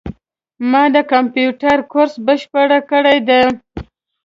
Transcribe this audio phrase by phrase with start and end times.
[0.71, 3.39] ما د کامپیوټر کورس بشپړ کړی ده